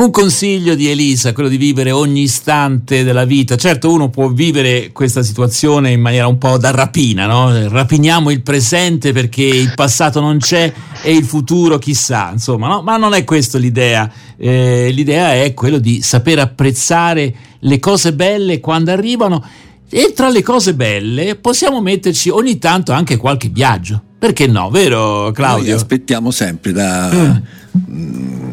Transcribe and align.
Un 0.00 0.10
consiglio 0.12 0.74
di 0.76 0.88
Elisa, 0.88 1.34
quello 1.34 1.50
di 1.50 1.58
vivere 1.58 1.90
ogni 1.90 2.22
istante 2.22 3.04
della 3.04 3.26
vita. 3.26 3.56
Certo, 3.56 3.92
uno 3.92 4.08
può 4.08 4.30
vivere 4.30 4.92
questa 4.92 5.22
situazione 5.22 5.90
in 5.90 6.00
maniera 6.00 6.26
un 6.26 6.38
po' 6.38 6.56
da 6.56 6.70
rapina, 6.70 7.26
no? 7.26 7.68
Rapiniamo 7.68 8.30
il 8.30 8.40
presente 8.40 9.12
perché 9.12 9.42
il 9.42 9.74
passato 9.74 10.20
non 10.20 10.38
c'è 10.38 10.72
e 11.02 11.12
il 11.12 11.26
futuro 11.26 11.76
chissà, 11.76 12.30
insomma, 12.32 12.68
no? 12.68 12.80
Ma 12.80 12.96
non 12.96 13.12
è 13.12 13.24
questa 13.24 13.58
l'idea. 13.58 14.10
Eh, 14.38 14.88
l'idea 14.90 15.34
è 15.34 15.52
quello 15.52 15.76
di 15.76 16.00
saper 16.00 16.38
apprezzare 16.38 17.34
le 17.58 17.78
cose 17.78 18.14
belle 18.14 18.58
quando 18.58 18.92
arrivano 18.92 19.44
e 19.90 20.14
tra 20.14 20.30
le 20.30 20.42
cose 20.42 20.72
belle 20.72 21.36
possiamo 21.36 21.82
metterci 21.82 22.30
ogni 22.30 22.56
tanto 22.56 22.92
anche 22.92 23.18
qualche 23.18 23.48
viaggio. 23.48 24.00
Perché 24.18 24.46
no, 24.46 24.70
vero 24.70 25.30
Claudio? 25.32 25.66
Noi 25.66 25.76
aspettiamo 25.76 26.30
sempre 26.30 26.72
da... 26.72 27.10
Mm. 27.12 28.50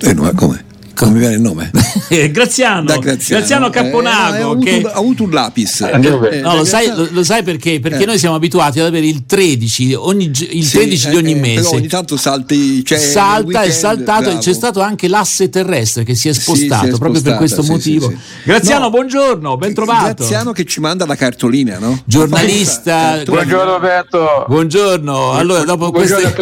Eh, 0.00 0.14
no, 0.14 0.32
come? 0.34 0.64
Come 1.00 1.12
mi 1.12 1.18
viene 1.20 1.36
il 1.36 1.40
nome? 1.40 1.70
Graziano, 2.30 2.84
da 2.84 2.98
Graziano. 2.98 3.38
Graziano 3.40 3.70
Capponago. 3.70 4.36
Eh, 4.36 4.40
ha, 4.40 4.44
avuto, 4.44 4.64
che... 4.64 4.82
ha, 4.84 4.92
avuto, 4.92 5.22
un 5.22 5.30
lapis. 5.30 5.80
Eh, 5.80 5.94
eh, 5.94 6.40
no, 6.40 6.56
lo, 6.56 6.64
sai, 6.66 6.88
lo, 6.94 7.08
lo, 7.10 7.24
sai, 7.24 7.42
perché? 7.42 7.80
Perché 7.80 8.02
eh. 8.02 8.06
noi 8.06 8.18
siamo 8.18 8.34
abituati 8.34 8.80
ad 8.80 8.86
avere 8.86 9.06
il 9.06 9.24
13, 9.24 9.94
ogni, 9.94 10.26
il 10.26 10.64
sì, 10.64 10.76
13 10.76 11.08
di 11.08 11.16
ogni 11.16 11.34
mese. 11.36 11.62
Però 11.62 11.76
ogni 11.76 11.86
tanto 11.86 12.18
salti, 12.18 12.84
cioè, 12.84 12.98
salta, 12.98 13.46
weekend, 13.46 13.66
è 13.66 13.70
saltato 13.70 14.22
bravo. 14.24 14.38
e 14.38 14.40
c'è 14.42 14.52
stato 14.52 14.80
anche 14.80 15.08
l'asse 15.08 15.48
terrestre 15.48 16.04
che 16.04 16.14
si 16.14 16.28
è 16.28 16.34
spostato 16.34 16.84
sì, 16.84 16.90
si 16.90 16.94
è 16.94 16.98
proprio 16.98 17.20
spostata, 17.20 17.30
per 17.30 17.36
questo 17.38 17.62
sì, 17.62 17.70
motivo. 17.70 18.12
Graziano, 18.44 18.84
no, 18.84 18.90
buongiorno, 18.90 19.56
ben 19.56 19.72
trovato. 19.72 20.14
Graziano 20.16 20.52
che 20.52 20.64
ci 20.64 20.80
manda 20.80 21.06
la 21.06 21.16
cartolina, 21.16 21.78
no? 21.78 21.98
Giornalista. 22.04 23.22
Buongiorno 23.24 23.72
Roberto. 23.72 24.44
Buongiorno. 24.46 25.32
Allora, 25.32 25.64
dopo 25.64 25.90
queste 25.92 26.34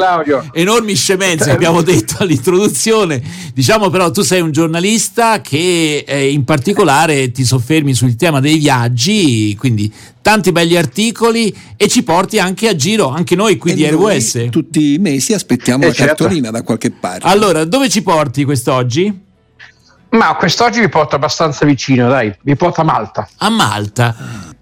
enormi 0.52 0.94
scemenze 0.96 1.52
abbiamo 1.52 1.82
detto 1.82 2.16
all'introduzione, 2.18 3.22
diciamo 3.54 3.88
però 3.88 4.10
tu 4.10 4.22
sei 4.22 4.40
un 4.40 4.47
giornalista 4.50 5.40
che 5.40 6.04
eh, 6.06 6.30
in 6.30 6.44
particolare 6.44 7.30
ti 7.30 7.44
soffermi 7.44 7.94
sul 7.94 8.16
tema 8.16 8.40
dei 8.40 8.58
viaggi, 8.58 9.54
quindi 9.56 9.92
tanti 10.20 10.52
belli 10.52 10.76
articoli 10.76 11.54
e 11.76 11.88
ci 11.88 12.02
porti 12.02 12.38
anche 12.38 12.68
a 12.68 12.76
giro, 12.76 13.08
anche 13.08 13.34
noi 13.34 13.56
qui 13.56 13.72
e 13.72 13.74
di 13.74 13.86
RWS. 13.86 14.48
Tutti 14.50 14.94
i 14.94 14.98
mesi 14.98 15.32
aspettiamo 15.32 15.84
eh, 15.84 15.88
la 15.88 15.92
certo. 15.92 16.24
cartolina 16.24 16.50
da 16.50 16.62
qualche 16.62 16.90
parte. 16.90 17.26
Allora, 17.26 17.64
dove 17.64 17.88
ci 17.88 18.02
porti 18.02 18.44
quest'oggi? 18.44 19.26
Ma 20.10 20.34
quest'oggi 20.36 20.80
vi 20.80 20.88
porto 20.88 21.16
abbastanza 21.16 21.66
vicino, 21.66 22.08
dai, 22.08 22.34
vi 22.42 22.56
porto 22.56 22.80
a 22.80 22.84
Malta. 22.84 23.28
A 23.38 23.50
Malta, 23.50 24.16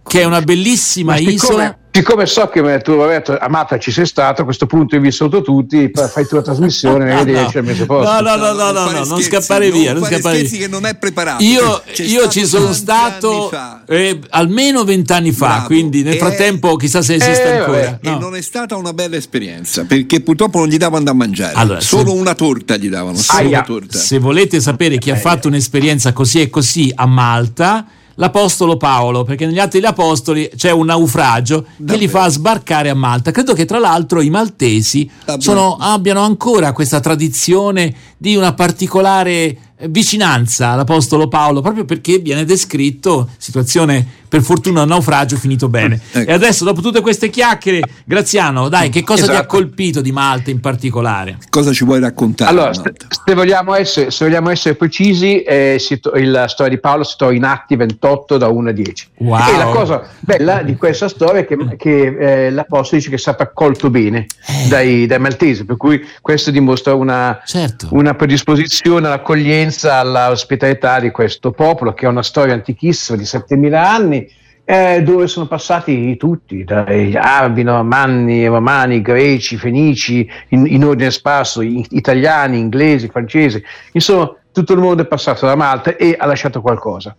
che 0.07 0.23
è 0.23 0.25
una 0.25 0.41
bellissima 0.41 1.17
isola 1.19 1.77
Siccome 1.97 2.27
so 2.27 2.47
che 2.49 2.61
tu 2.83 2.93
Roberto 2.93 3.39
Amata 3.39 3.79
ci 3.79 3.91
sei 3.91 4.05
stato, 4.05 4.43
a 4.43 4.45
questo 4.45 4.67
punto 4.67 5.01
vi 5.01 5.11
saluto 5.11 5.41
tutti, 5.41 5.91
fai 5.95 6.27
tu 6.27 6.35
la 6.35 6.43
trasmissione 6.43 7.11
e 7.11 7.15
vedi 7.25 7.33
no, 7.33 7.47
c'è 7.47 7.61
il 7.61 7.65
mese 7.65 7.87
posto. 7.87 8.13
No, 8.13 8.21
no, 8.21 8.37
no, 8.37 8.53
no, 8.53 8.71
no, 8.71 8.91
no, 8.91 9.05
non 9.05 9.23
scappare 9.23 9.71
via. 9.71 9.95
Non, 9.95 10.05
scappare 10.05 10.43
via. 10.43 10.59
che 10.59 10.69
non 10.69 10.85
è 10.85 10.95
preparato. 10.97 11.43
Io, 11.43 11.83
io 11.97 12.29
ci 12.29 12.45
sono 12.45 12.75
stato 12.75 13.51
eh, 13.87 14.21
almeno 14.29 14.85
vent'anni 14.85 15.33
fa, 15.33 15.47
Bravo. 15.47 15.67
quindi 15.69 16.03
nel 16.03 16.17
frattempo 16.17 16.77
chissà 16.77 17.01
se 17.01 17.15
esiste 17.15 17.45
eh, 17.45 17.57
ancora. 17.57 17.99
No. 18.03 18.17
E 18.17 18.19
non 18.19 18.37
è 18.37 18.43
stata 18.43 18.77
una 18.77 18.93
bella 18.93 19.17
esperienza, 19.17 19.85
perché 19.85 20.21
purtroppo 20.21 20.59
non 20.59 20.69
gli 20.69 20.77
davano 20.77 21.05
da 21.05 21.15
mangiare. 21.15 21.55
Allora, 21.55 21.81
Solo 21.81 22.11
se, 22.11 22.19
una 22.19 22.35
torta 22.35 22.77
gli 22.77 22.91
davano. 22.91 23.17
Se, 23.17 23.87
se 23.89 24.19
volete 24.19 24.61
sapere 24.61 24.99
chi 24.99 25.11
ha 25.11 25.17
fatto 25.17 25.49
un'esperienza 25.49 26.13
così 26.13 26.43
e 26.43 26.51
così 26.51 26.93
a 26.95 27.07
Malta 27.07 27.87
l'Apostolo 28.17 28.77
Paolo, 28.77 29.25
perché 29.25 29.47
negli 29.47 29.59
Atti 29.59 29.79
degli 29.79 29.89
Apostoli 29.89 30.51
c'è 30.55 30.71
un 30.71 30.87
naufragio 30.87 31.65
Davvero? 31.77 31.99
che 31.99 32.05
li 32.05 32.09
fa 32.09 32.29
sbarcare 32.29 32.91
a 32.91 32.95
Malta. 32.95 33.31
Credo 33.31 33.55
che 33.55 33.65
tra 33.65 33.79
l'altro 33.79 34.21
i 34.21 34.31
maltesi 34.31 35.11
sono, 35.39 35.77
abbiano 35.79 36.21
ancora 36.21 36.73
questa 36.73 37.01
tradizione 37.01 37.95
di 38.17 38.37
una 38.37 38.53
particolare 38.55 39.57
vicinanza 39.89 40.71
all'Apostolo 40.71 41.29
Paolo, 41.29 41.61
proprio 41.61 41.85
perché 41.85 42.19
viene 42.19 42.45
descritto 42.45 43.29
situazione 43.37 44.25
per 44.29 44.43
fortuna 44.43 44.83
un 44.83 44.89
naufragio 44.89 45.37
finito 45.37 45.69
bene. 45.69 46.01
Ecco. 46.13 46.31
E 46.31 46.33
adesso, 46.33 46.65
dopo 46.65 46.81
tutte 46.81 47.01
queste 47.01 47.31
chiacchiere, 47.31 47.81
Graziano, 48.05 48.69
dai, 48.69 48.91
che 48.91 49.03
cosa 49.03 49.23
esatto. 49.23 49.33
ti 49.33 49.37
ha 49.37 49.41
esatto. 49.41 49.57
colpito 49.57 50.01
di 50.01 50.13
Malta 50.13 50.51
in 50.51 50.61
particolare? 50.61 51.39
Cosa 51.49 51.73
ci 51.73 51.85
vuoi 51.85 52.01
raccontare? 52.01 52.51
Allora, 52.51 52.75
se, 52.75 52.93
se, 53.25 53.35
vogliamo 53.35 53.75
essere, 53.75 54.11
se, 54.11 54.25
vogliamo 54.25 54.51
essere, 54.51 54.75
precisi, 54.75 55.43
eh, 55.43 55.81
to- 56.01 56.13
la 56.15 56.49
storia 56.49 56.75
di 56.75 56.81
Paolo 56.81 57.05
si 57.05 57.15
trova 57.17 57.35
in 57.35 57.45
Atti 57.45 57.77
28 57.77 58.37
da 58.37 58.49
1 58.49 58.69
a 58.69 58.73
10. 58.73 59.09
Wow. 59.19 59.39
E 59.39 59.57
la 59.57 59.67
cosa 59.67 60.09
bella 60.21 60.63
di 60.63 60.77
questa 60.77 61.09
storia 61.09 61.41
è 61.41 61.47
che, 61.47 61.57
che 61.77 62.47
eh, 62.47 62.51
l'Apostolo 62.51 62.99
dice 62.99 63.11
che 63.11 63.17
è 63.17 63.19
stato 63.19 63.43
accolto 63.43 63.91
bene 63.91 64.27
eh. 64.47 64.69
dai, 64.69 65.07
dai, 65.07 65.19
maltesi, 65.19 65.65
per 65.65 65.77
cui 65.77 66.05
questo 66.21 66.51
dimostra 66.51 66.95
una, 66.95 67.41
certo. 67.45 67.89
una 67.93 68.15
predisposizione 68.15 69.07
all'accoglienza, 69.07 69.66
all'ospitalità 69.89 71.01
di 71.01 71.11
questo 71.11 71.51
popolo, 71.51 71.95
che 71.95 72.07
ha 72.07 72.11
una 72.11 72.23
storia 72.23 72.55
antichissima 72.55 73.17
di 73.17 73.25
7000 73.25 73.91
anni 73.91 74.29
eh, 74.69 75.01
dove 75.03 75.29
sono 75.29 75.47
passati 75.47 76.17
tutti, 76.17 76.65
dai 76.65 77.15
arabi, 77.15 77.63
normanni, 77.63 78.47
romani, 78.47 79.01
greci, 79.01 79.57
fenici, 79.57 80.29
in, 80.49 80.67
in 80.67 80.85
ordine 80.85 81.13
sparso, 81.13 81.63
italiani, 81.63 82.59
inglesi, 82.59 83.09
francesi, 83.09 83.63
insomma 83.93 84.35
tutto 84.51 84.73
il 84.73 84.81
mondo 84.81 85.03
è 85.03 85.07
passato 85.07 85.47
da 85.47 85.55
Malta 85.55 85.97
e 85.97 86.17
ha 86.19 86.27
lasciato 86.27 86.61
qualcosa. 86.61 87.15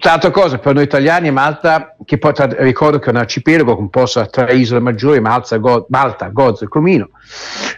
Tra 0.00 0.12
l'altra 0.12 0.30
cosa, 0.30 0.56
per 0.56 0.72
noi 0.72 0.84
italiani 0.84 1.30
Malta, 1.30 1.94
che 2.06 2.16
poi 2.16 2.32
tra, 2.32 2.48
ricordo 2.60 2.98
che 2.98 3.08
è 3.08 3.10
un 3.10 3.18
arcipelago 3.18 3.76
composto 3.76 4.20
da 4.20 4.26
tre 4.28 4.54
isole 4.54 4.80
maggiori, 4.80 5.20
Malta, 5.20 5.58
Go, 5.58 5.84
Malta 5.90 6.28
Gozo 6.28 6.64
e 6.64 6.68
Comino, 6.68 7.10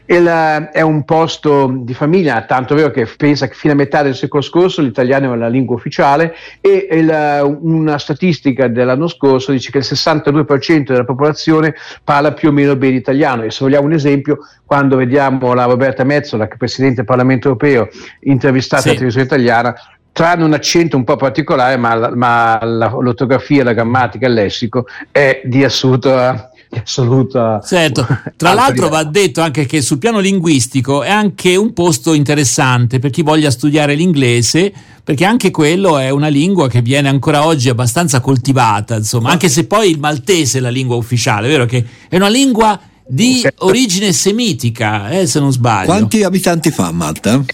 il, 0.07 0.25
è 0.73 0.81
un 0.83 1.05
posto 1.05 1.75
di 1.81 1.95
famiglia, 1.95 2.43
tanto 2.43 2.77
vero 2.77 2.93
che 2.93 3.09
pensa 3.17 3.49
che 3.49 3.55
fino 3.55 3.73
a 3.73 3.77
metà 3.77 4.03
del 4.03 4.15
secolo 4.15 4.41
scorso 4.41 4.83
l'italiano 4.83 5.35
è 5.35 5.37
la 5.37 5.49
lingua 5.49 5.75
ufficiale 5.75 6.37
e 6.61 6.87
il, 6.93 7.59
una 7.61 7.99
statistica 7.99 8.69
dell'anno 8.69 9.09
scorso 9.09 9.51
dice 9.51 9.73
che 9.73 9.79
il 9.79 9.85
62% 9.85 10.83
della 10.85 11.05
popolazione 11.05 11.75
parla 12.05 12.33
più 12.35 12.51
o 12.51 12.53
meno 12.53 12.77
bene 12.77 12.95
italiano 12.95 13.43
e 13.43 13.51
se 13.51 13.65
vogliamo 13.65 13.87
un 13.87 13.95
esempio, 13.95 14.39
quando 14.65 14.95
vediamo 14.95 15.55
la 15.55 15.65
Roberta 15.65 16.05
Mezzola, 16.05 16.47
che 16.47 16.55
è 16.55 16.57
Presidente 16.57 16.99
del 16.99 17.05
Parlamento 17.05 17.49
Europeo, 17.49 17.89
intervistata 18.21 18.83
sì. 18.83 18.89
alla 18.91 18.99
televisione 18.99 19.27
italiana, 19.27 19.75
tranne 20.13 20.45
un 20.45 20.53
accento 20.53 20.97
un 20.97 21.05
po' 21.05 21.17
particolare, 21.17 21.77
ma, 21.77 22.11
ma 22.15 22.59
la, 22.63 22.89
l'ortografia, 22.89 23.65
la 23.65 23.73
grammatica, 23.73 24.27
il 24.27 24.35
lessico 24.35 24.87
è 25.11 25.41
di 25.45 25.65
assoluta 25.65 26.53
assoluta. 26.81 27.61
Certo, 27.65 28.07
tra 28.37 28.55
l'altro 28.55 28.89
va 28.89 29.05
detto 29.05 29.41
anche 29.41 29.67
che 29.67 29.83
sul 29.83 29.99
piano 29.99 30.21
linguistico 30.21 31.03
è 31.03 31.11
anche 31.11 31.57
un 31.57 31.73
posto 31.73 32.15
interessante 32.15 32.99
per 32.99 33.11
chi 33.11 33.23
voglia 33.23 33.51
studiare 33.51 33.95
l'inglese, 33.95 34.73
perché 35.05 35.25
anche 35.25 35.51
quello 35.51 35.99
è 35.99 36.11
una 36.11 36.29
lingua 36.29 36.69
che 36.69 36.81
viene 36.81 37.09
ancora 37.09 37.45
oggi 37.45 37.69
abbastanza 37.69 38.21
coltivata, 38.21 38.97
insomma, 38.97 39.31
anche 39.31 39.49
se 39.49 39.67
poi 39.67 39.91
il 39.91 39.99
maltese 39.99 40.59
è 40.59 40.61
la 40.61 40.71
lingua 40.71 40.97
ufficiale, 40.97 41.49
vero 41.49 41.67
che 41.67 41.85
è 42.09 42.17
una 42.17 42.29
lingua 42.29 42.81
di 43.05 43.47
origine 43.59 44.13
semitica, 44.13 45.11
eh, 45.11 45.27
se 45.27 45.41
non 45.41 45.53
sbaglio. 45.53 45.87
Quanti 45.87 46.23
abitanti 46.23 46.71
fa 46.71 46.91
Malta? 46.93 47.45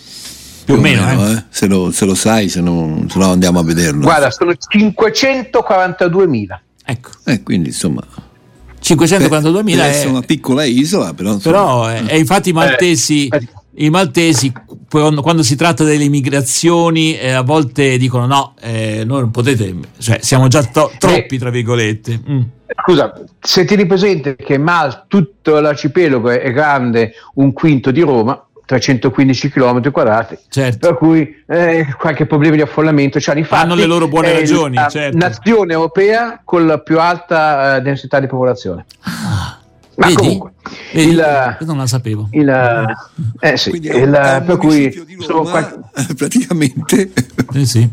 Più 0.68 0.76
o 0.76 0.80
meno, 0.80 1.06
meno 1.06 1.28
eh. 1.28 1.32
Eh. 1.32 1.44
Se, 1.48 1.66
lo, 1.66 1.90
se, 1.90 2.04
lo, 2.04 2.14
sai, 2.14 2.50
se 2.50 2.60
no, 2.60 3.06
se 3.08 3.18
no, 3.18 3.30
andiamo 3.30 3.58
a 3.58 3.62
vederlo. 3.62 4.02
Guarda, 4.02 4.30
sono 4.30 4.52
542.000. 4.52 6.58
Ecco. 6.84 7.10
Eh, 7.24 7.42
quindi 7.42 7.68
insomma... 7.68 8.02
542.000 8.80 9.78
è 9.78 10.04
una 10.04 10.20
piccola 10.20 10.64
isola, 10.64 11.14
però. 11.14 11.32
Insomma, 11.32 11.56
però 11.56 11.86
è, 11.86 12.04
è 12.04 12.14
infatti 12.14 12.50
i 12.50 12.52
maltesi, 12.52 13.28
eh, 13.28 13.48
i 13.76 13.90
maltesi 13.90 14.52
quando, 14.88 15.20
quando, 15.20 15.42
si 15.42 15.56
tratta 15.56 15.84
delle 15.84 16.04
immigrazioni 16.04 17.18
eh, 17.18 17.30
a 17.30 17.42
volte 17.42 17.96
dicono 17.96 18.26
no, 18.26 18.54
eh, 18.60 19.02
noi 19.04 19.20
non 19.20 19.30
potete, 19.30 19.74
cioè 19.98 20.18
siamo 20.20 20.48
già 20.48 20.62
to- 20.64 20.92
troppi 20.98 21.38
tra 21.38 21.50
virgolette. 21.50 22.20
Mm. 22.30 22.40
Scusa, 22.84 23.12
se 23.40 23.64
tieni 23.64 23.86
presente 23.86 24.36
che 24.36 24.58
Mal, 24.58 25.04
tutto 25.08 25.58
l'arcipelago 25.58 26.30
è 26.30 26.52
grande 26.52 27.14
un 27.34 27.52
quinto 27.52 27.90
di 27.90 28.02
Roma, 28.02 28.46
315 28.68 29.48
km 29.48 29.90
quadrati, 29.90 30.36
certo. 30.50 30.88
per 30.88 30.98
cui 30.98 31.42
eh, 31.46 31.86
qualche 31.98 32.26
problema 32.26 32.54
di 32.54 32.60
affollamento 32.60 33.18
c'hanno. 33.18 33.38
Infatti, 33.38 33.62
Hanno 33.62 33.74
le 33.74 33.86
loro 33.86 34.08
buone 34.08 34.30
ragioni. 34.30 34.74
La 34.74 34.88
certo. 34.88 35.16
nazione 35.16 35.72
europea 35.72 36.42
con 36.44 36.66
la 36.66 36.78
più 36.78 37.00
alta 37.00 37.78
uh, 37.78 37.80
densità 37.80 38.20
di 38.20 38.26
popolazione. 38.26 38.84
Ah, 39.00 39.58
Ma 39.94 40.06
vedi? 40.08 40.16
comunque, 40.16 40.52
vedi? 40.92 41.08
Il, 41.08 41.56
Io 41.60 41.66
non 41.66 41.78
la 41.78 41.86
sapevo. 41.86 42.28
Il, 42.32 42.94
eh, 43.40 43.56
sì, 43.56 43.70
il, 43.70 44.42
per 44.44 44.56
cui 44.58 45.06
Roma, 45.26 45.48
qualche... 45.48 45.78
praticamente. 46.14 47.10
Eh, 47.54 47.64
sì. 47.64 47.88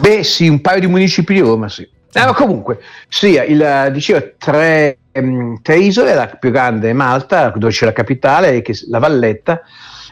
Beh, 0.00 0.22
sì, 0.22 0.46
un 0.46 0.60
paio 0.60 0.78
di 0.78 0.86
municipi 0.86 1.34
di 1.34 1.40
Roma, 1.40 1.68
sì. 1.68 1.82
Eh, 1.82 2.24
ma 2.24 2.32
comunque, 2.34 2.78
sì, 3.08 3.30
il, 3.30 3.90
dicevo, 3.92 4.34
tre, 4.38 4.98
um, 5.18 5.60
tre 5.62 5.76
isole, 5.78 6.14
la 6.14 6.26
più 6.26 6.50
grande 6.50 6.90
è 6.90 6.92
Malta, 6.92 7.50
dove 7.50 7.72
c'è 7.72 7.84
la 7.84 7.92
capitale, 7.92 8.62
la 8.88 8.98
Valletta, 8.98 9.62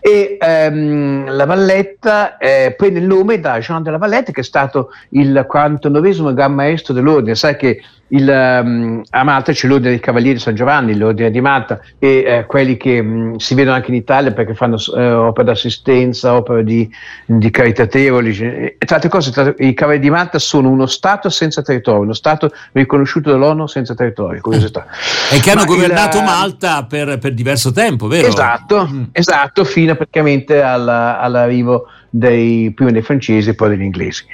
E 0.06 0.36
ehm, 0.38 1.34
la 1.34 1.46
Valletta 1.46 2.36
eh, 2.36 2.72
prende 2.76 3.00
il 3.00 3.06
nome 3.06 3.40
da 3.40 3.58
Jean 3.58 3.82
de 3.82 3.90
la 3.90 3.98
Valletta, 3.98 4.30
che 4.30 4.42
è 4.42 4.44
stato 4.44 4.90
il 5.08 5.44
49 5.48 6.32
Gran 6.32 6.54
Maestro 6.54 6.94
dell'Ordine. 6.94 7.34
Sai 7.34 7.56
che 7.56 7.80
il, 8.08 8.60
um, 8.62 9.02
a 9.10 9.24
Malta 9.24 9.50
c'è 9.50 9.66
l'Ordine 9.66 9.90
dei 9.90 9.98
Cavalieri 9.98 10.38
San 10.38 10.54
Giovanni, 10.54 10.96
l'Ordine 10.96 11.30
di 11.30 11.40
Malta, 11.40 11.80
e 11.98 12.22
eh, 12.24 12.46
quelli 12.46 12.76
che 12.76 13.00
um, 13.00 13.36
si 13.36 13.54
vedono 13.54 13.74
anche 13.74 13.90
in 13.90 13.96
Italia 13.96 14.32
perché 14.32 14.54
fanno 14.54 14.76
eh, 14.96 15.10
opere 15.10 15.46
d'assistenza, 15.46 16.34
opere 16.34 16.62
di, 16.62 16.88
di 17.24 17.50
caritatevoli. 17.50 18.36
E, 18.38 18.76
tra 18.78 18.96
altre 18.96 19.10
cose, 19.10 19.32
tra, 19.32 19.52
i 19.58 19.74
Cavalieri 19.74 20.04
di 20.04 20.10
Malta 20.10 20.38
sono 20.38 20.68
uno 20.68 20.86
Stato 20.86 21.28
senza 21.30 21.62
territorio, 21.62 22.02
uno 22.02 22.12
Stato 22.12 22.52
riconosciuto 22.72 23.32
dall'ONU 23.32 23.66
senza 23.66 23.94
territorio. 23.94 24.40
Curiosità. 24.40 24.86
E 25.32 25.40
che 25.40 25.50
hanno 25.50 25.62
Ma 25.62 25.66
governato 25.66 26.18
il, 26.18 26.24
Malta 26.24 26.84
per, 26.84 27.18
per, 27.18 27.34
diverso 27.34 27.72
tempo, 27.72 28.06
vero? 28.06 28.28
Esatto, 28.28 28.88
mm. 28.88 29.02
esatto 29.10 29.64
fino 29.64 29.95
praticamente 29.96 30.62
alla, 30.62 31.18
all'arrivo 31.20 31.88
dei, 32.10 32.72
prima 32.74 32.90
dei 32.90 33.02
francesi 33.02 33.50
e 33.50 33.54
poi 33.54 33.70
degli 33.70 33.82
inglesi. 33.82 34.24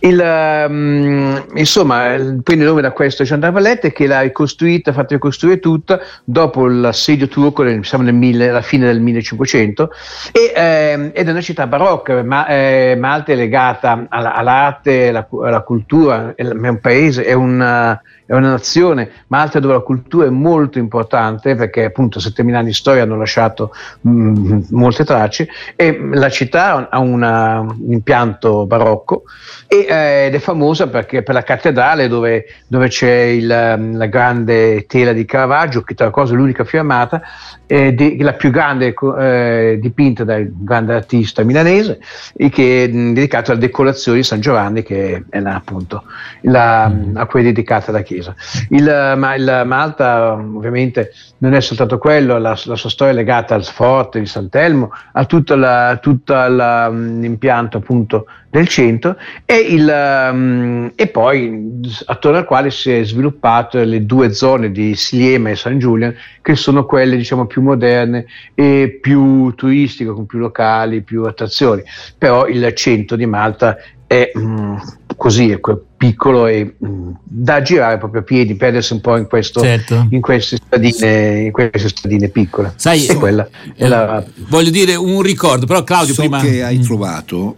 Il, 0.00 0.20
um, 0.68 1.44
insomma, 1.54 2.14
prende 2.42 2.64
il 2.64 2.68
nome 2.68 2.82
da 2.82 2.92
questo 2.92 3.24
Jean 3.24 3.40
Vallette 3.40 3.92
che 3.92 4.06
l'ha 4.06 4.20
ricostruita, 4.20 4.92
fatta 4.92 5.14
ricostruire 5.14 5.58
tutta 5.58 6.00
dopo 6.24 6.66
l'assedio 6.66 7.28
turco 7.28 7.64
diciamo 7.64 8.02
nel 8.02 8.14
mille, 8.14 8.48
alla 8.48 8.62
fine 8.62 8.86
del 8.86 9.00
1500 9.00 9.90
e, 10.32 10.52
eh, 10.54 11.10
ed 11.14 11.28
è 11.28 11.30
una 11.30 11.40
città 11.40 11.66
barocca, 11.66 12.22
ma 12.22 12.46
eh, 12.46 12.96
Malta 12.98 13.32
è 13.32 13.36
legata 13.36 14.06
alla, 14.08 14.34
all'arte, 14.34 15.08
alla, 15.08 15.26
alla, 15.42 15.60
cultura, 15.60 16.34
è 16.34 16.44
un 16.44 16.78
paese, 16.80 17.24
è 17.24 17.32
una 17.32 18.00
è 18.26 18.34
una 18.34 18.50
nazione, 18.50 19.10
Malta 19.28 19.60
dove 19.60 19.74
la 19.74 19.80
cultura 19.80 20.26
è 20.26 20.30
molto 20.30 20.78
importante 20.78 21.54
perché 21.54 21.84
appunto 21.84 22.18
7000 22.18 22.58
anni 22.58 22.66
di 22.68 22.74
storia 22.74 23.04
hanno 23.04 23.16
lasciato 23.16 23.72
mh, 24.00 24.10
mm, 24.10 24.60
molte 24.70 25.04
tracce 25.04 25.48
e 25.76 25.96
la 26.12 26.28
città 26.28 26.88
ha 26.90 26.98
una, 27.16 27.60
un 27.60 27.92
impianto 27.92 28.66
barocco 28.66 29.24
e, 29.68 29.86
eh, 29.88 30.26
ed 30.26 30.34
è 30.34 30.38
famosa 30.38 30.88
perché 30.88 31.22
per 31.22 31.34
la 31.34 31.42
cattedrale 31.42 32.08
dove, 32.08 32.46
dove 32.66 32.88
c'è 32.88 33.12
il, 33.12 33.46
la 33.46 34.06
grande 34.06 34.86
tela 34.86 35.12
di 35.12 35.24
Caravaggio, 35.24 35.82
che 35.82 35.94
tra 35.94 36.06
l'altro 36.06 36.34
è 36.34 36.36
l'unica 36.36 36.64
firmata, 36.64 37.22
eh, 37.66 37.94
di, 37.94 38.16
la 38.18 38.34
più 38.34 38.50
grande 38.50 38.94
eh, 39.18 39.78
dipinta 39.80 40.24
dal 40.24 40.48
grande 40.50 40.94
artista 40.94 41.42
milanese 41.42 41.98
e 42.36 42.48
che 42.48 42.84
è 42.84 42.88
dedicata 42.88 43.52
alla 43.52 43.60
decorazione 43.60 44.18
di 44.18 44.24
San 44.24 44.40
Giovanni 44.40 44.84
che 44.84 45.24
è 45.28 45.40
là 45.40 45.56
appunto 45.56 46.04
la, 46.42 46.88
mm. 46.88 47.16
a 47.16 47.26
cui 47.26 47.40
è 47.40 47.44
dedicata 47.44 47.90
la 47.90 48.02
chiesa. 48.02 48.34
Il, 48.70 49.14
ma, 49.16 49.34
il 49.34 49.62
Malta 49.66 50.34
ovviamente 50.34 51.12
non 51.38 51.54
è 51.54 51.60
soltanto 51.60 51.98
quello, 51.98 52.38
la, 52.38 52.56
la, 52.64 52.76
sua 52.76 52.90
storia 52.90 53.12
è 53.12 53.16
legata 53.16 53.54
al 53.54 53.64
forte 53.64 54.20
di 54.20 54.26
Sant'Elmo, 54.26 54.90
a 55.12 55.24
tutto 55.24 55.56
l'impianto 55.56 57.78
appunto 57.78 58.26
del 58.56 58.68
centro 58.68 59.16
e, 59.44 59.56
il, 59.56 60.30
um, 60.32 60.90
e, 60.94 61.06
poi 61.08 61.80
attorno 62.06 62.38
al 62.38 62.46
quale 62.46 62.70
si 62.70 62.90
è 62.90 63.04
sviluppato 63.04 63.82
le 63.82 64.06
due 64.06 64.32
zone 64.32 64.72
di 64.72 64.96
Sliema 64.96 65.50
e 65.50 65.56
San 65.56 65.78
Giulian 65.78 66.14
che 66.40 66.56
sono 66.56 66.86
quelle 66.86 67.16
diciamo 67.16 67.46
più 67.46 67.60
moderne 67.60 68.24
e 68.54 68.98
più 69.00 69.54
turistiche 69.54 70.10
con 70.10 70.24
più 70.24 70.38
locali, 70.38 71.02
più 71.02 71.24
attrazioni 71.24 71.82
però 72.16 72.46
il 72.46 72.72
centro 72.74 73.16
di 73.16 73.26
Malta 73.26 73.76
è 74.06 74.30
mm, 74.38 74.76
così, 75.16 75.50
è 75.50 75.58
piccolo 75.96 76.46
e 76.46 76.76
mh, 76.78 76.86
mm, 76.86 77.10
da 77.24 77.60
girare 77.60 77.98
proprio 77.98 78.20
a 78.20 78.24
piedi, 78.24 78.54
perdersi 78.54 78.92
un 78.92 79.00
po' 79.00 79.16
in, 79.16 79.26
questo, 79.26 79.60
certo. 79.60 80.06
in, 80.10 80.20
queste, 80.20 80.56
stradine, 80.56 81.40
in 81.40 81.50
queste 81.50 81.88
stradine 81.88 82.28
piccole. 82.28 82.72
Sai, 82.76 83.06
e 83.06 83.14
quella 83.16 83.46
eh, 83.74 83.88
la... 83.88 84.24
voglio 84.48 84.70
dire 84.70 84.94
un 84.94 85.20
ricordo, 85.22 85.66
però 85.66 85.82
Claudio 85.82 86.14
so 86.14 86.22
prima... 86.22 86.40
che 86.40 86.62
hai 86.62 86.78
mm. 86.78 86.82
trovato 86.82 87.56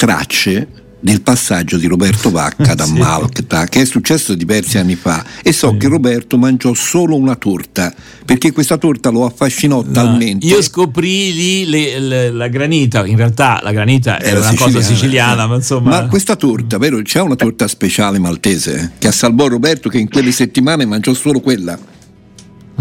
tracce 0.00 0.66
del 0.98 1.20
passaggio 1.20 1.76
di 1.76 1.86
Roberto 1.86 2.30
Vacca 2.30 2.74
da 2.74 2.84
sì. 2.88 2.92
Malta, 2.92 3.66
che 3.66 3.82
è 3.82 3.84
successo 3.84 4.34
diversi 4.34 4.78
anni 4.78 4.94
fa, 4.94 5.22
e 5.42 5.52
so 5.52 5.72
sì. 5.72 5.76
che 5.76 5.88
Roberto 5.88 6.38
mangiò 6.38 6.72
solo 6.72 7.16
una 7.16 7.36
torta, 7.36 7.92
perché 8.24 8.50
questa 8.50 8.78
torta 8.78 9.10
lo 9.10 9.26
affascinò 9.26 9.82
no, 9.82 9.90
talmente. 9.90 10.46
Io 10.46 10.62
scoprì 10.62 11.34
lì 11.34 11.66
le, 11.66 11.98
le, 11.98 12.30
la 12.30 12.48
granita, 12.48 13.04
in 13.04 13.16
realtà 13.16 13.60
la 13.62 13.72
granita 13.72 14.18
era, 14.18 14.38
una 14.38 14.48
siciliana, 14.48 14.72
cosa 14.72 14.94
siciliana, 14.94 15.46
ma 15.46 15.54
insomma... 15.56 15.90
Ma 15.90 16.06
questa 16.06 16.34
torta, 16.34 16.78
vero? 16.78 17.02
C'è 17.02 17.20
una 17.20 17.36
torta 17.36 17.68
speciale 17.68 18.18
maltese 18.18 18.92
che 18.98 19.08
assalvò 19.08 19.48
Roberto 19.48 19.90
che 19.90 19.98
in 19.98 20.08
quelle 20.08 20.32
settimane 20.32 20.86
mangiò 20.86 21.12
solo 21.12 21.40
quella. 21.40 21.78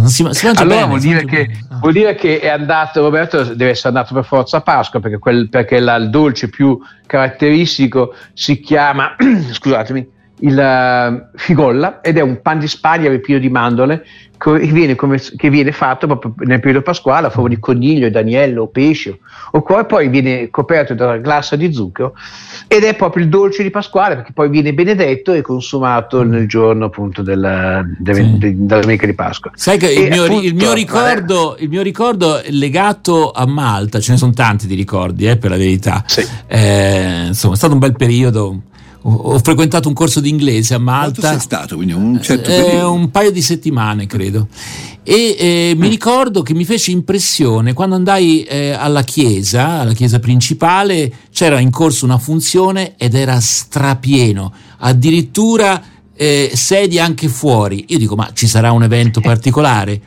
Si, 0.05 0.27
si 0.31 0.47
allora 0.47 0.65
bene, 0.65 0.85
vuol, 0.85 0.99
dire 0.99 1.25
che, 1.25 1.49
ah. 1.69 1.77
vuol, 1.79 1.93
dire 1.93 2.15
che, 2.15 2.39
è 2.39 2.47
andato, 2.47 3.01
Roberto 3.01 3.43
deve 3.43 3.71
essere 3.71 3.89
andato 3.89 4.13
per 4.13 4.25
forza 4.25 4.57
a 4.57 4.61
Pasqua 4.61 4.99
perché, 4.99 5.17
quel, 5.17 5.49
perché 5.49 5.79
la, 5.79 5.95
il 5.95 6.09
dolce 6.09 6.49
più 6.49 6.79
caratteristico 7.05 8.13
si 8.33 8.59
chiama, 8.59 9.15
scusatemi, 9.51 10.17
il 10.39 10.57
uh, 10.57 11.37
figolla 11.37 12.01
ed 12.01 12.17
è 12.17 12.21
un 12.21 12.41
pan 12.41 12.59
di 12.59 12.67
spagna 12.67 13.09
ripieno 13.09 13.41
di 13.41 13.49
mandorle 13.49 14.05
che 14.39 14.57
viene, 14.67 14.95
come, 14.95 15.19
che 15.19 15.49
viene, 15.49 15.73
fatto 15.73 16.07
proprio 16.07 16.33
nel 16.45 16.59
periodo 16.59 16.81
pasquale 16.81 17.27
a 17.27 17.29
forma 17.29 17.49
di 17.49 17.59
coniglio, 17.59 18.09
d'agnello 18.09 18.63
o 18.63 18.67
pesce 18.67 19.19
o 19.51 19.61
poi, 19.61 19.85
poi 19.85 20.07
viene 20.07 20.49
coperto 20.49 20.93
da 20.93 21.05
una 21.07 21.17
glassa 21.17 21.57
di 21.57 21.73
zucchero 21.73 22.13
ed 22.67 22.83
è 22.83 22.95
proprio 22.95 23.23
il 23.23 23.29
dolce 23.29 23.63
di 23.63 23.69
Pasquale 23.69 24.15
perché 24.15 24.31
poi 24.31 24.49
viene 24.49 24.73
benedetto 24.73 25.33
e 25.33 25.41
consumato 25.41 26.23
nel 26.23 26.47
giorno 26.47 26.85
appunto 26.85 27.21
della, 27.21 27.83
della, 27.97 28.17
sì. 28.17 28.37
della 28.37 28.79
domenica 28.79 29.05
di 29.05 29.13
Pasqua. 29.13 29.51
Sai 29.55 29.77
che 29.77 29.91
il 29.91 30.09
mio, 30.09 30.23
appunto, 30.23 30.45
il, 30.45 30.55
mio 30.55 30.73
ricordo, 30.73 31.55
il 31.59 31.67
mio, 31.67 31.81
ricordo, 31.81 32.41
è 32.41 32.51
legato 32.51 33.31
a 33.31 33.45
Malta, 33.45 33.99
ce 33.99 34.13
ne 34.13 34.17
sono 34.17 34.31
tanti 34.31 34.67
di 34.67 34.75
ricordi 34.75 35.27
eh, 35.27 35.37
per 35.37 35.49
la 35.49 35.57
verità. 35.57 36.03
Sì. 36.05 36.25
Eh, 36.47 37.25
insomma 37.27 37.55
è 37.55 37.57
stato 37.57 37.73
un 37.73 37.79
bel 37.79 37.95
periodo 37.95 38.61
ho 39.11 39.39
frequentato 39.39 39.87
un 39.87 39.93
corso 39.93 40.19
di 40.19 40.29
inglese 40.29 40.73
a 40.73 40.79
Malta. 40.79 41.19
Quanto 41.19 41.27
sei 41.27 41.39
stato? 41.39 41.75
Quindi 41.75 41.93
un, 41.93 42.21
certo 42.21 42.49
eh, 42.49 42.83
un 42.83 43.11
paio 43.11 43.31
di 43.31 43.41
settimane, 43.41 44.05
credo. 44.07 44.47
E 45.03 45.35
eh, 45.39 45.73
mi 45.75 45.87
mm. 45.87 45.89
ricordo 45.89 46.41
che 46.41 46.53
mi 46.53 46.65
fece 46.65 46.91
impressione 46.91 47.73
quando 47.73 47.95
andai 47.95 48.43
eh, 48.43 48.71
alla 48.71 49.03
chiesa, 49.03 49.79
alla 49.79 49.93
chiesa 49.93 50.19
principale, 50.19 51.11
c'era 51.31 51.59
in 51.59 51.71
corso 51.71 52.05
una 52.05 52.17
funzione 52.17 52.95
ed 52.97 53.15
era 53.15 53.39
strapieno, 53.39 54.53
addirittura 54.77 55.81
eh, 56.13 56.51
sedie 56.53 56.99
anche 56.99 57.27
fuori. 57.27 57.85
Io 57.87 57.97
dico, 57.97 58.15
ma 58.15 58.29
ci 58.33 58.47
sarà 58.47 58.71
un 58.71 58.83
evento 58.83 59.21
particolare? 59.21 60.01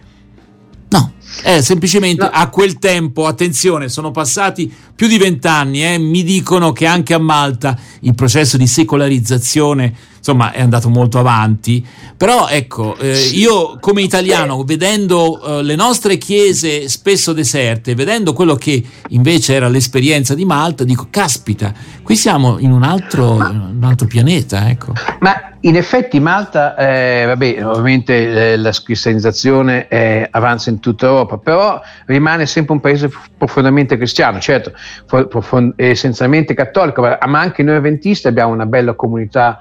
No, 0.91 1.13
eh, 1.43 1.63
semplicemente 1.63 2.25
no. 2.25 2.31
a 2.33 2.49
quel 2.49 2.79
tempo, 2.79 3.27
attenzione, 3.27 3.89
sono 3.89 4.11
passati 4.11 4.73
più 4.95 5.07
di 5.07 5.19
vent'anni, 5.19 5.85
eh, 5.85 5.99
mi 5.99 6.23
dicono 6.23 6.73
che 6.73 6.87
anche 6.87 7.15
a 7.15 7.19
Malta 7.19 7.79
il 8.01 8.15
processo 8.15 8.57
di 8.57 8.67
secolarizzazione 8.67 9.95
insomma 10.23 10.53
è 10.53 10.63
andato 10.63 10.89
molto 10.89 11.19
avanti, 11.19 11.85
però 12.17 12.47
ecco, 12.47 12.97
eh, 12.97 13.13
io 13.33 13.79
come 13.81 14.03
italiano, 14.03 14.63
vedendo 14.63 15.59
eh, 15.59 15.63
le 15.65 15.75
nostre 15.75 16.17
chiese 16.17 16.89
spesso 16.89 17.33
deserte, 17.33 17.97
vedendo 17.97 18.33
quello 18.33 18.55
che 18.55 18.81
invece 19.09 19.55
era 19.55 19.67
l'esperienza 19.67 20.37
di 20.37 20.45
Malta, 20.45 20.85
dico, 20.85 21.09
caspita, 21.11 21.75
qui 22.05 22.15
siamo 22.15 22.59
in 22.61 22.71
un 22.71 22.85
altro, 22.85 23.33
un 23.33 23.83
altro 23.83 24.07
pianeta. 24.07 24.71
Ecco. 24.71 24.93
Ma 25.19 25.53
in 25.65 25.77
effetti 25.77 26.19
Malta, 26.21 26.77
eh, 26.77 27.25
vabbè, 27.27 27.65
ovviamente 27.65 28.53
eh, 28.53 28.57
la 28.57 28.71
cristianizzazione 28.71 29.87
eh, 29.89 30.27
avanza 30.31 30.71
in 30.71 30.81
tutta 30.81 31.07
Europa, 31.07 31.39
però 31.39 31.81
rimane 32.07 32.47
sempre 32.47 32.75
un 32.75 32.81
paese 32.81 33.11
profondamente 33.37 33.97
cristiano, 33.97 34.41
certo, 34.41 34.73
profond- 35.07 35.75
essenzialmente 35.77 36.55
cattolico, 36.55 37.03
ma 37.03 37.41
anche 37.41 37.63
noi 37.63 37.77
avventisti 37.77 38.27
abbiamo 38.27 38.53
una 38.53 38.67
bella 38.67 38.95
comunità 38.95 39.59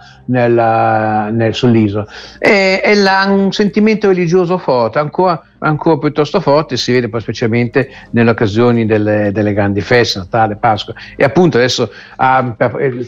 nella, 0.51 1.29
nel, 1.31 1.53
sull'isola. 1.53 2.05
E, 2.37 2.81
e 2.83 2.95
là, 2.95 3.25
un 3.29 3.51
sentimento 3.51 4.07
religioso 4.07 4.57
forte, 4.57 4.99
ancora, 4.99 5.41
ancora, 5.59 5.97
piuttosto 5.97 6.39
forte, 6.39 6.77
si 6.77 6.91
vede 6.91 7.09
poi 7.09 7.21
specialmente 7.21 7.89
nelle 8.11 8.29
occasioni 8.29 8.85
delle, 8.85 9.31
delle 9.31 9.53
grandi 9.53 9.81
feste, 9.81 10.19
Natale, 10.19 10.57
Pasqua. 10.57 10.93
E 11.15 11.23
appunto 11.23 11.57
adesso 11.57 11.91
ah, 12.17 12.55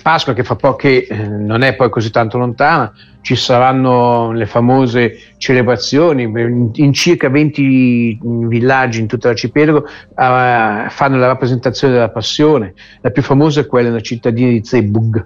Pasqua 0.01 0.33
che, 0.33 0.43
po- 0.43 0.75
che 0.75 1.07
eh, 1.09 1.15
non 1.15 1.61
è 1.61 1.75
poi 1.75 1.89
così 1.89 2.09
tanto 2.09 2.37
lontana, 2.37 2.91
ci 3.23 3.37
saranno 3.37 4.33
le 4.33 4.45
famose 4.45 5.17
celebrazioni, 5.37 6.23
in, 6.23 6.93
circa 6.93 7.29
20 7.29 8.19
villaggi 8.21 8.99
in 8.99 9.07
tutto 9.07 9.27
l'arcipelago 9.27 9.77
uh, 9.77 10.89
fanno 10.89 11.17
la 11.17 11.27
rappresentazione 11.27 11.93
della 11.93 12.09
passione, 12.09 12.73
la 12.99 13.11
più 13.11 13.21
famosa 13.21 13.61
è 13.61 13.65
quella 13.65 13.87
nella 13.87 14.01
cittadina 14.01 14.49
di 14.49 14.61
Zeebrugge, 14.65 15.25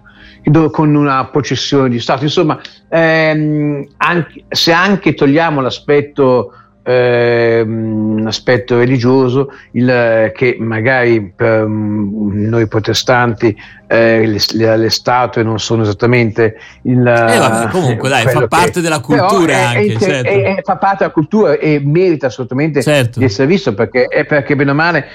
con 0.71 0.95
una 0.95 1.25
processione 1.25 1.89
di 1.89 1.99
Stato. 1.99 2.23
Insomma, 2.23 2.59
ehm, 2.89 3.87
anche, 3.97 4.45
se 4.49 4.71
anche 4.71 5.13
togliamo 5.13 5.61
l'aspetto 5.61 6.53
eh, 6.87 7.63
un 7.65 8.23
aspetto 8.25 8.77
religioso 8.77 9.51
il, 9.71 10.31
che 10.33 10.55
magari 10.57 11.33
per 11.35 11.67
mm, 11.67 12.47
noi 12.47 12.67
protestanti 12.67 13.53
eh, 13.87 14.39
le, 14.53 14.77
le, 14.77 14.89
statue 14.89 15.43
non 15.43 15.59
sono 15.59 15.83
esattamente 15.83 16.57
il 16.83 16.99
eh, 16.99 17.37
vabbè, 17.37 17.69
comunque 17.69 18.09
dai 18.09 18.27
fa 18.27 18.45
parte 18.47 18.71
che, 18.71 18.81
della 18.81 18.99
cultura 18.99 19.53
è, 19.53 19.61
anche 19.61 19.93
è, 19.93 19.97
certo. 19.97 20.29
è, 20.29 20.61
fa 20.61 20.75
parte 20.75 20.97
della 20.99 21.11
cultura 21.11 21.53
e 21.53 21.79
merita 21.81 22.27
assolutamente 22.27 22.81
certo. 22.81 23.19
di 23.19 23.25
essere 23.25 23.47
visto 23.47 23.73
perché, 23.73 24.05
è 24.05 24.25
perché 24.25 24.57
bene 24.57 24.71
o 24.71 24.73
male 24.73 25.05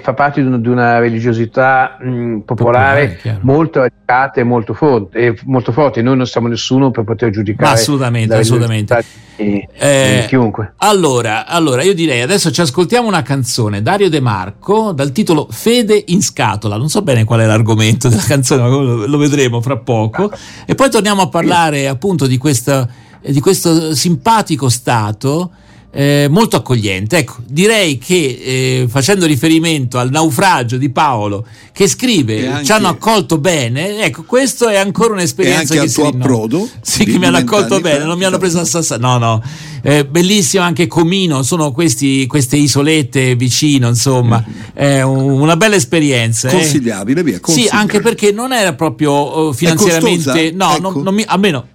fa 0.00 0.14
parte 0.14 0.40
di, 0.40 0.46
un, 0.46 0.60
di 0.60 0.68
una 0.68 1.00
religiosità 1.00 1.96
mh, 2.00 2.40
popolare, 2.40 3.16
popolare 3.16 3.40
molto 3.42 3.80
radicata 3.80 4.40
e 4.40 4.44
molto 4.44 4.74
forte, 4.74 5.36
molto 5.44 5.72
forte. 5.72 6.02
Noi 6.02 6.16
non 6.16 6.26
siamo 6.26 6.48
nessuno 6.48 6.90
per 6.90 7.04
poter 7.04 7.30
giudicare 7.30 7.70
Ma 7.70 7.72
assolutamente 7.72 8.34
assolutamente. 8.34 9.04
di, 9.36 9.66
eh, 9.78 10.18
di 10.20 10.26
chiunque. 10.28 10.74
allora, 10.78 11.46
allora 11.46 11.82
io 11.82 11.94
direi 11.94 12.20
adesso 12.20 12.50
ci 12.52 12.60
ascoltiamo 12.60 13.08
una 13.08 13.22
canzone 13.22 13.82
Dario 13.82 14.08
De 14.08 14.20
Marco 14.20 14.92
dal 14.92 15.10
titolo 15.10 15.48
Fede 15.50 16.02
in 16.06 16.22
scatola. 16.22 16.76
Non 16.76 16.88
so 16.88 17.02
bene 17.02 17.24
qual 17.24 17.40
è 17.40 17.46
l'argomento 17.46 18.10
della 18.12 18.26
canzone, 18.26 19.06
lo 19.06 19.18
vedremo 19.18 19.60
fra 19.60 19.76
poco. 19.76 20.30
E 20.66 20.74
poi 20.74 20.90
torniamo 20.90 21.22
a 21.22 21.28
parlare 21.28 21.88
appunto 21.88 22.26
di, 22.26 22.36
questa, 22.36 22.88
di 23.20 23.40
questo 23.40 23.94
simpatico 23.94 24.68
stato. 24.68 25.50
Eh, 25.94 26.26
molto 26.30 26.56
accogliente. 26.56 27.18
Ecco, 27.18 27.36
direi 27.46 27.98
che 27.98 28.40
eh, 28.42 28.86
facendo 28.88 29.26
riferimento 29.26 29.98
al 29.98 30.08
naufragio 30.10 30.78
di 30.78 30.88
Paolo 30.88 31.44
che 31.70 31.86
scrive 31.86 32.48
anche, 32.48 32.64
ci 32.64 32.72
hanno 32.72 32.88
accolto 32.88 33.36
bene, 33.36 34.02
ecco, 34.02 34.22
questo 34.22 34.68
è 34.68 34.76
ancora 34.76 35.12
un'esperienza 35.12 35.74
e 35.74 35.78
anche 35.78 35.92
che 35.92 36.00
al 36.00 36.10
tuo 36.10 36.18
approdo. 36.18 36.66
Sì, 36.80 37.04
che 37.04 37.18
mi 37.18 37.26
hanno 37.26 37.36
accolto 37.36 37.78
bene, 37.80 38.04
non 38.04 38.16
mi 38.16 38.24
hanno 38.24 38.38
preso 38.38 38.60
a 38.60 38.64
sassare. 38.64 39.02
No, 39.02 39.18
no. 39.18 39.42
Eh, 39.82 40.06
bellissimo 40.06 40.62
anche 40.62 40.86
Comino, 40.86 41.42
sono 41.42 41.72
questi, 41.72 42.26
queste 42.26 42.56
isolette 42.56 43.34
vicino, 43.36 43.88
insomma, 43.88 44.42
è 44.72 45.02
una 45.02 45.58
bella 45.58 45.76
esperienza. 45.76 46.48
Eh. 46.48 46.52
Consigliabile, 46.52 47.22
via. 47.22 47.38
Consigliabile. 47.38 47.76
Sì, 47.76 47.82
anche 47.82 48.00
perché 48.00 48.32
non 48.32 48.54
era 48.54 48.72
proprio 48.72 49.48
uh, 49.48 49.52
finanziariamente, 49.52 50.52
no, 50.52 50.72
ecco. 50.72 50.80
non, 50.80 51.02
non 51.02 51.14
mi, 51.14 51.24
almeno 51.26 51.66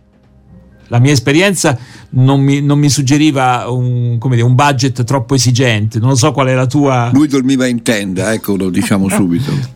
la 0.88 1.00
mia 1.00 1.12
esperienza 1.12 1.78
non 2.10 2.42
mi, 2.42 2.62
non 2.62 2.80
mi 2.80 2.90
suggeriva 2.90 3.66
un, 3.70 4.18
dire, 4.20 4.42
un, 4.42 4.56
budget 4.56 5.04
troppo 5.04 5.36
esigente. 5.36 6.00
Non 6.00 6.16
so 6.16 6.32
qual 6.32 6.48
è 6.48 6.54
la 6.54 6.66
tua. 6.66 7.10
Lui 7.14 7.28
dormiva 7.28 7.66
in 7.68 7.82
tenda, 7.82 8.34
ecco, 8.34 8.56
lo 8.56 8.70
diciamo 8.70 9.10
subito. 9.10 9.76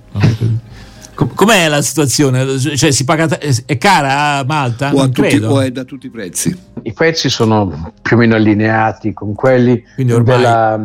Com'è 1.13 1.67
la 1.67 1.81
situazione? 1.81 2.57
Cioè, 2.57 2.91
si 2.91 3.03
paga, 3.03 3.27
è 3.37 3.77
cara 3.77 4.37
a 4.37 4.43
Malta? 4.43 4.91
O, 4.93 5.01
a 5.01 5.09
tutti, 5.09 5.35
o 5.37 5.61
è 5.61 5.69
da 5.69 5.83
tutti 5.83 6.07
i 6.07 6.09
prezzi? 6.09 6.57
I 6.83 6.93
prezzi 6.93 7.29
sono 7.29 7.93
più 8.01 8.15
o 8.15 8.19
meno 8.19 8.35
allineati 8.35 9.13
con 9.13 9.35
quelli 9.35 9.83
della. 9.95 10.79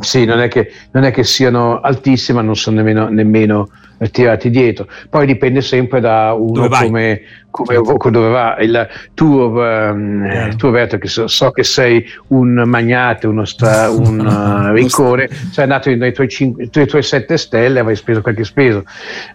Sì, 0.00 0.24
non 0.26 0.40
è, 0.40 0.48
che, 0.48 0.72
non 0.90 1.04
è 1.04 1.10
che 1.10 1.24
siano 1.24 1.80
altissimi, 1.80 2.38
ma 2.38 2.44
non 2.44 2.56
sono 2.56 2.76
nemmeno, 2.76 3.08
nemmeno 3.08 3.70
tirati 4.10 4.50
dietro. 4.50 4.86
Poi 5.08 5.26
dipende 5.26 5.62
sempre 5.62 6.00
da 6.00 6.34
uno 6.34 6.68
come, 6.68 7.20
come, 7.64 8.10
dove 8.10 8.28
va. 8.28 8.56
Il 8.58 8.88
tuo, 9.14 9.48
um, 9.50 10.56
tu 10.56 10.66
Roberto 10.66 10.98
che 10.98 11.08
so, 11.08 11.26
so, 11.26 11.50
che 11.50 11.64
sei 11.64 12.04
un 12.28 12.62
magnate 12.66 13.26
uno 13.26 13.44
sta, 13.44 13.88
un 13.90 14.20
uh, 14.20 14.72
riccone 14.72 15.28
sei 15.50 15.64
andato 15.64 15.94
nei 15.94 16.12
tuoi, 16.12 16.28
cinque, 16.28 16.68
nei 16.72 16.86
tuoi 16.86 17.02
sette 17.02 17.36
stelle 17.36 17.80
avrai 17.80 17.96
speso 17.96 18.20
qualche 18.20 18.44
speso. 18.44 18.84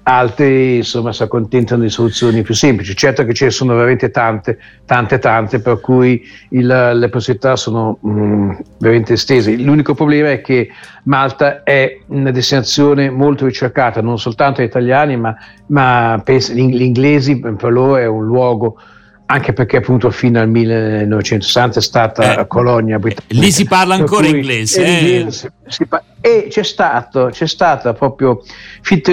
Altri 0.03 0.77
insomma 0.77 1.11
si 1.13 1.23
accontentano 1.23 1.83
di 1.83 1.89
soluzioni 1.89 2.41
più 2.41 2.53
semplici. 2.53 2.95
Certo 2.95 3.25
che 3.25 3.33
ce 3.33 3.45
ne 3.45 3.51
sono 3.51 3.73
veramente 3.73 4.11
tante 4.11 4.57
tante 4.85 5.19
tante 5.19 5.61
per 5.61 5.79
cui 5.79 6.21
il, 6.49 6.67
le 6.67 7.09
possibilità 7.09 7.55
sono 7.55 7.97
um, 8.01 8.57
veramente 8.77 9.13
estese. 9.13 9.55
L'unico 9.55 9.93
problema 9.93 10.31
è 10.31 10.41
che 10.41 10.69
Malta 11.03 11.63
è 11.63 11.99
una 12.07 12.29
destinazione 12.31 13.09
molto 13.09 13.45
ricercata 13.45 14.01
non 14.01 14.19
soltanto 14.19 14.59
dagli 14.59 14.69
italiani 14.69 15.17
ma, 15.17 15.35
ma 15.67 16.21
gli 16.23 16.81
inglesi 16.81 17.39
per 17.39 17.71
loro 17.71 17.97
è 17.97 18.05
un 18.11 18.25
luogo 18.25 18.77
anche 19.31 19.53
perché 19.53 19.77
appunto 19.77 20.11
fino 20.11 20.41
al 20.41 20.49
1960 20.49 21.79
è 21.79 21.81
stata 21.81 22.39
eh, 22.39 22.47
colonia 22.47 22.99
britannica. 22.99 23.33
Lì 23.33 23.51
si 23.51 23.65
parla 23.65 23.95
ancora 23.95 24.27
inglese. 24.27 24.83
Eh. 24.83 25.27
E 26.19 26.47
c'è 26.49 26.63
stato, 26.63 27.29
c'è 27.31 27.47
stata 27.47 27.93
proprio, 27.93 28.43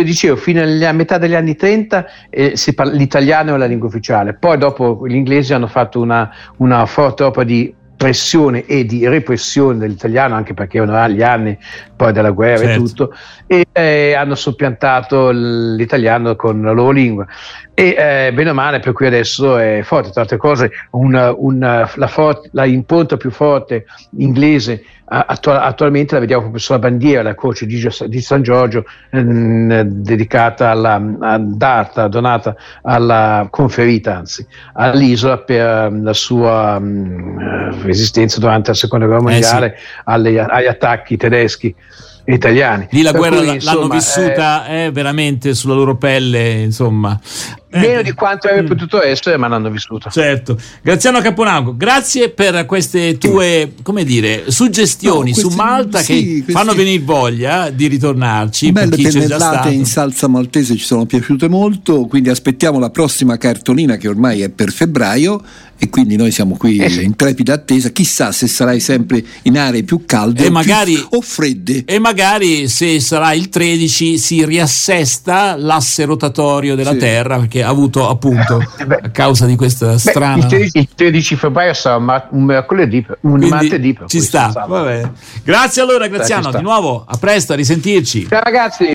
dicevo, 0.03 0.37
fino 0.37 0.61
alla 0.61 0.93
metà 0.93 1.19
degli 1.19 1.35
anni 1.35 1.55
30 1.55 2.07
eh, 2.29 2.55
parla, 2.75 2.93
l'italiano 2.93 3.55
è 3.55 3.59
la 3.59 3.67
lingua 3.67 3.87
ufficiale, 3.87 4.35
poi 4.35 4.59
dopo 4.59 5.07
gli 5.07 5.15
inglesi 5.15 5.55
hanno 5.55 5.69
fatto 5.69 6.01
una, 6.01 6.31
una 6.57 6.85
forte 6.85 7.23
opera 7.23 7.45
di 7.45 7.73
pressione 7.97 8.67
e 8.67 8.85
di 8.85 9.07
repressione 9.07 9.79
dell'italiano, 9.79 10.35
anche 10.35 10.53
perché 10.53 10.79
erano 10.79 11.09
gli 11.09 11.23
anni 11.23 11.57
poi 11.99 12.13
della 12.13 12.31
guerra 12.31 12.65
certo. 12.65 12.73
e 12.73 12.77
tutto, 12.77 13.15
e 13.49 13.67
eh, 13.73 14.15
hanno 14.15 14.37
soppiantato 14.37 15.31
l'italiano 15.31 16.37
con 16.37 16.63
la 16.63 16.71
loro 16.71 16.93
lingua. 16.93 17.27
E 17.75 17.95
eh, 17.99 18.33
bene 18.33 18.51
o 18.51 18.55
male, 18.55 18.79
per 18.79 18.93
cui 18.93 19.07
adesso 19.07 19.59
è 19.59 19.81
forte. 19.83 20.11
Tra 20.13 20.23
altre 20.23 20.37
cose, 20.37 20.71
una, 20.93 21.35
una, 21.37 21.91
la, 21.97 22.07
for- 22.07 22.49
la 22.53 22.65
impronta 22.65 23.17
più 23.17 23.31
forte 23.31 23.85
inglese 24.17 24.83
attual- 25.09 25.63
attualmente 25.63 26.15
la 26.15 26.21
vediamo 26.21 26.43
proprio 26.43 26.63
sulla 26.63 26.79
bandiera, 26.79 27.23
la 27.23 27.35
croce 27.35 27.67
di, 27.67 27.89
di 28.07 28.21
San 28.21 28.43
Giorgio, 28.43 28.85
ehm, 29.11 29.81
dedicata 29.83 30.71
alla, 30.71 31.01
data, 31.41 32.09
donata 32.09 32.55
alla 32.83 33.47
conferita, 33.51 34.19
anzi, 34.19 34.47
all'isola 34.75 35.39
per 35.39 35.89
um, 35.89 36.03
la 36.03 36.13
sua 36.13 36.77
um, 36.79 37.83
resistenza 37.83 38.39
durante 38.39 38.71
la 38.71 38.77
seconda 38.77 39.07
guerra 39.07 39.23
mondiale 39.23 39.75
eh 39.75 39.79
sì. 39.79 39.85
alle, 40.05 40.41
agli 40.41 40.67
attacchi 40.67 41.17
tedeschi 41.17 41.75
italiani. 42.33 42.87
Lì 42.91 43.03
la 43.03 43.13
guerra 43.13 43.37
cui, 43.37 43.47
l'hanno 43.47 43.55
insomma, 43.55 43.95
vissuta 43.95 44.67
eh, 44.67 44.85
eh, 44.85 44.91
veramente 44.91 45.55
sulla 45.55 45.75
loro 45.75 45.97
pelle, 45.97 46.63
insomma. 46.63 47.19
Meno 47.71 48.01
di 48.01 48.13
quanto 48.13 48.47
avrei 48.49 48.63
mm. 48.63 48.67
potuto 48.67 49.03
essere, 49.03 49.37
ma 49.37 49.47
l'hanno 49.47 49.69
vissuta. 49.69 50.09
Certo. 50.09 50.59
Graziano 50.81 51.21
Caponago, 51.21 51.77
grazie 51.77 52.31
per 52.31 52.65
queste 52.65 53.19
tue, 53.19 53.75
come 53.83 54.05
dire, 54.05 54.45
suggestioni 54.51 55.31
no, 55.31 55.37
questi, 55.37 55.51
su 55.51 55.57
Malta 55.57 55.99
sì, 55.99 56.15
che 56.15 56.31
questi... 56.31 56.53
fanno 56.53 56.73
venire 56.73 57.03
voglia 57.03 57.69
di 57.69 57.87
ritornarci. 57.87 58.73
Belle 58.73 58.97
pennellate 58.97 59.69
in 59.69 59.85
salsa 59.85 60.29
maltese 60.29 60.77
ci 60.77 60.85
sono 60.85 61.05
piaciute 61.05 61.47
molto, 61.49 62.07
quindi 62.07 62.31
aspettiamo 62.31 62.79
la 62.79 62.91
prossima 62.91 63.37
cartolina 63.37 63.97
che 63.97 64.09
ormai 64.09 64.41
è 64.41 64.49
per 64.49 64.73
febbraio 64.73 65.43
e 65.81 65.91
quindi 65.91 66.17
noi 66.17 66.33
siamo 66.33 66.57
qui 66.57 66.79
eh 66.79 66.89
sì. 66.89 67.05
in 67.05 67.15
trepida 67.15 67.53
attesa. 67.53 67.91
Chissà 67.91 68.33
se 68.33 68.49
sarai 68.49 68.81
sempre 68.81 69.23
in 69.43 69.59
aree 69.59 69.83
più 69.83 70.05
calde 70.07 70.47
o, 70.47 70.51
magari, 70.51 70.95
più, 70.95 71.07
o 71.11 71.21
fredde. 71.21 71.85
E 71.85 71.99
magari 71.99 72.18
se 72.67 73.01
sarà 73.01 73.33
il 73.33 73.49
13 73.49 74.19
si 74.19 74.45
riassesta 74.45 75.55
l'asse 75.57 76.05
rotatorio 76.05 76.75
della 76.75 76.93
sì. 76.93 76.99
Terra 76.99 77.39
perché 77.39 77.63
ha 77.63 77.69
avuto 77.69 78.09
appunto 78.09 78.61
eh 78.61 78.99
a 79.03 79.11
causa 79.11 79.47
di 79.47 79.57
questa 79.57 79.93
Beh, 79.93 79.99
strana. 79.99 80.37
Il 80.37 80.47
13, 80.47 80.79
il 80.79 80.89
13, 80.95 81.37
febbraio 81.37 81.75
sarà 81.75 82.29
un 82.31 82.43
mercoledì, 82.43 83.05
un 83.21 83.31
quindi 83.31 83.49
martedì. 83.49 83.99
Ci 84.07 84.21
sta. 84.21 84.53
Grazie 85.45 85.83
allora, 85.83 86.07
Graziano. 86.09 86.51
Di 86.51 86.63
nuovo, 86.63 87.05
a 87.07 87.17
presto, 87.19 87.53
a 87.53 87.57
risentirci. 87.57 88.27
Ciao 88.29 88.43
ragazzi. 88.43 88.85